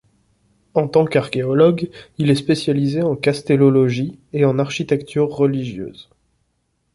[0.73, 6.09] En tant qu'archéologue, il est spécialisé en castellologie et en architecture religieuse.